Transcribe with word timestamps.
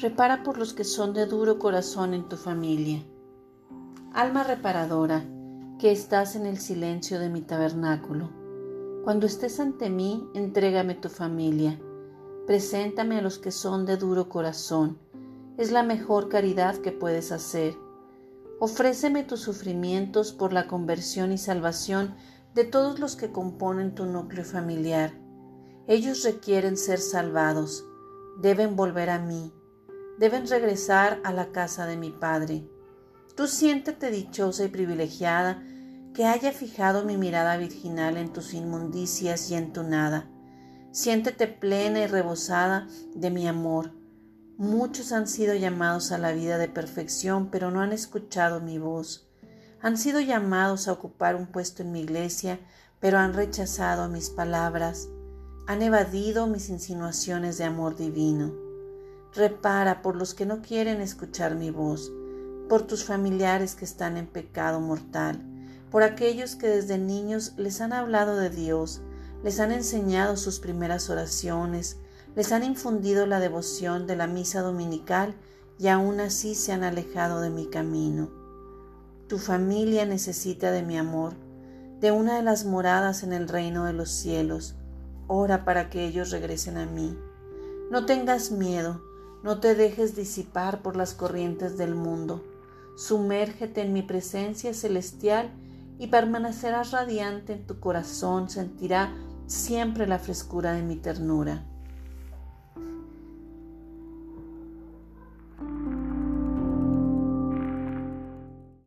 Repara 0.00 0.44
por 0.44 0.58
los 0.58 0.74
que 0.74 0.84
son 0.84 1.12
de 1.12 1.26
duro 1.26 1.58
corazón 1.58 2.14
en 2.14 2.28
tu 2.28 2.36
familia. 2.36 3.04
Alma 4.12 4.44
reparadora, 4.44 5.24
que 5.80 5.90
estás 5.90 6.36
en 6.36 6.46
el 6.46 6.58
silencio 6.58 7.18
de 7.18 7.28
mi 7.28 7.40
tabernáculo. 7.40 8.30
Cuando 9.02 9.26
estés 9.26 9.58
ante 9.58 9.90
mí, 9.90 10.28
entrégame 10.34 10.94
tu 10.94 11.08
familia. 11.08 11.80
Preséntame 12.46 13.18
a 13.18 13.22
los 13.22 13.40
que 13.40 13.50
son 13.50 13.86
de 13.86 13.96
duro 13.96 14.28
corazón. 14.28 15.00
Es 15.56 15.72
la 15.72 15.82
mejor 15.82 16.28
caridad 16.28 16.76
que 16.76 16.92
puedes 16.92 17.32
hacer. 17.32 17.76
Ofréceme 18.60 19.24
tus 19.24 19.40
sufrimientos 19.40 20.32
por 20.32 20.52
la 20.52 20.68
conversión 20.68 21.32
y 21.32 21.38
salvación 21.38 22.14
de 22.54 22.62
todos 22.62 23.00
los 23.00 23.16
que 23.16 23.32
componen 23.32 23.96
tu 23.96 24.06
núcleo 24.06 24.44
familiar. 24.44 25.12
Ellos 25.88 26.22
requieren 26.22 26.76
ser 26.76 27.00
salvados, 27.00 27.84
deben 28.40 28.76
volver 28.76 29.10
a 29.10 29.18
mí, 29.18 29.52
deben 30.18 30.46
regresar 30.48 31.20
a 31.24 31.32
la 31.32 31.52
casa 31.52 31.86
de 31.86 31.96
mi 31.96 32.10
Padre. 32.10 32.68
Tú 33.36 33.46
siéntete 33.46 34.10
dichosa 34.10 34.64
y 34.64 34.68
privilegiada 34.68 35.62
que 36.12 36.24
haya 36.24 36.52
fijado 36.52 37.04
mi 37.04 37.16
mirada 37.16 37.56
virginal 37.56 38.16
en 38.16 38.32
tus 38.32 38.52
inmundicias 38.52 39.50
y 39.50 39.54
en 39.54 39.72
tu 39.72 39.84
nada. 39.84 40.28
Siéntete 40.90 41.46
plena 41.46 42.00
y 42.00 42.06
rebosada 42.06 42.88
de 43.14 43.30
mi 43.30 43.46
amor. 43.46 43.92
Muchos 44.56 45.12
han 45.12 45.28
sido 45.28 45.54
llamados 45.54 46.10
a 46.10 46.18
la 46.18 46.32
vida 46.32 46.58
de 46.58 46.66
perfección, 46.66 47.50
pero 47.50 47.70
no 47.70 47.80
han 47.80 47.92
escuchado 47.92 48.60
mi 48.60 48.78
voz. 48.78 49.30
Han 49.80 49.96
sido 49.96 50.18
llamados 50.18 50.88
a 50.88 50.92
ocupar 50.92 51.36
un 51.36 51.46
puesto 51.46 51.82
en 51.82 51.92
mi 51.92 52.00
iglesia, 52.00 52.58
pero 52.98 53.18
han 53.18 53.34
rechazado 53.34 54.08
mis 54.08 54.30
palabras. 54.30 55.08
Han 55.68 55.82
evadido 55.82 56.48
mis 56.48 56.70
insinuaciones 56.70 57.58
de 57.58 57.64
amor 57.64 57.94
divino. 57.94 58.67
Repara 59.34 60.02
por 60.02 60.16
los 60.16 60.34
que 60.34 60.46
no 60.46 60.62
quieren 60.62 61.00
escuchar 61.00 61.54
mi 61.54 61.70
voz 61.70 62.10
por 62.68 62.82
tus 62.82 63.04
familiares 63.04 63.74
que 63.74 63.84
están 63.84 64.16
en 64.16 64.26
pecado 64.26 64.80
mortal, 64.80 65.40
por 65.90 66.02
aquellos 66.02 66.54
que 66.54 66.68
desde 66.68 66.98
niños 66.98 67.54
les 67.56 67.80
han 67.80 67.92
hablado 67.92 68.36
de 68.36 68.50
Dios, 68.50 69.00
les 69.42 69.58
han 69.58 69.72
enseñado 69.72 70.36
sus 70.36 70.60
primeras 70.60 71.08
oraciones, 71.08 71.96
les 72.36 72.52
han 72.52 72.62
infundido 72.62 73.26
la 73.26 73.40
devoción 73.40 74.06
de 74.06 74.16
la 74.16 74.26
misa 74.26 74.60
dominical 74.60 75.34
y 75.78 75.88
aún 75.88 76.20
así 76.20 76.54
se 76.54 76.72
han 76.72 76.84
alejado 76.84 77.40
de 77.40 77.50
mi 77.50 77.66
camino. 77.66 78.30
Tu 79.28 79.38
familia 79.38 80.04
necesita 80.04 80.70
de 80.70 80.82
mi 80.82 80.98
amor, 80.98 81.34
de 82.00 82.12
una 82.12 82.36
de 82.36 82.42
las 82.42 82.64
moradas 82.64 83.22
en 83.22 83.32
el 83.32 83.48
reino 83.48 83.84
de 83.84 83.92
los 83.92 84.10
cielos. 84.10 84.76
Ora 85.26 85.64
para 85.64 85.90
que 85.90 86.04
ellos 86.06 86.30
regresen 86.30 86.76
a 86.76 86.86
mí. 86.86 87.18
No 87.90 88.06
tengas 88.06 88.50
miedo, 88.50 89.02
no 89.42 89.60
te 89.60 89.74
dejes 89.74 90.16
disipar 90.16 90.82
por 90.82 90.96
las 90.96 91.14
corrientes 91.14 91.78
del 91.78 91.94
mundo. 91.94 92.44
Sumérgete 92.96 93.82
en 93.82 93.92
mi 93.92 94.02
presencia 94.02 94.74
celestial 94.74 95.50
y 95.98 96.08
permanecerás 96.08 96.90
radiante 96.90 97.52
en 97.52 97.66
tu 97.66 97.80
corazón, 97.80 98.48
sentirá 98.50 99.14
siempre 99.46 100.06
la 100.06 100.18
frescura 100.18 100.72
de 100.72 100.82
mi 100.82 100.96
ternura. 100.96 101.64